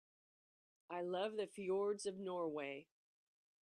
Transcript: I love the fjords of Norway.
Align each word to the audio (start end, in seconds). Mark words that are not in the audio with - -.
I 0.89 1.01
love 1.03 1.35
the 1.37 1.45
fjords 1.45 2.07
of 2.07 2.17
Norway. 2.17 2.87